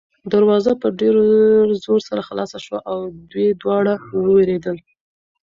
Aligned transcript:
دروازه 0.33 0.71
په 0.81 0.87
ډېر 0.99 1.15
زور 1.83 1.99
سره 2.09 2.21
خلاصه 2.27 2.57
شوه 2.65 2.79
او 2.91 2.97
دوی 3.31 3.47
دواړه 3.61 3.93
ووېرېدل. 4.21 4.77